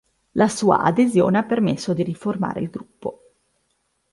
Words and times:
La 0.31 0.47
sua 0.49 0.79
adesione 0.79 1.37
ha 1.37 1.43
permesso 1.43 1.93
di 1.93 2.01
riformare 2.01 2.59
il 2.59 2.71
gruppo. 2.71 3.19